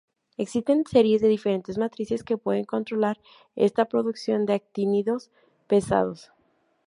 Existen 0.35 0.83
series 0.87 1.21
de 1.21 1.27
diferentes 1.27 1.77
matrices 1.77 2.23
que 2.23 2.35
pueden 2.35 2.65
controlar 2.65 3.19
esta 3.55 3.85
producción 3.85 4.47
de 4.47 4.53
actínidos 4.55 5.29
pesados. 5.67 6.31